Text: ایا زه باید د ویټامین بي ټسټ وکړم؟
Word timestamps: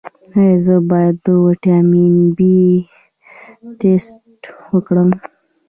ایا 0.37 0.53
زه 0.65 0.75
باید 0.89 1.15
د 1.25 1.27
ویټامین 1.45 2.15
بي 2.37 2.57
ټسټ 3.79 4.41
وکړم؟ 4.73 5.09